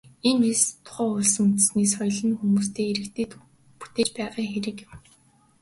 [0.27, 3.27] Иймээс, тухайн улс үндэстний соёл нь хүмүүсээ, иргэдээ
[3.79, 4.91] бүтээж байгаа хэрэг юм.